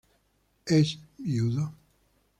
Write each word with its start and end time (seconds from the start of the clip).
Es 0.65 0.97
viudo. 1.19 1.71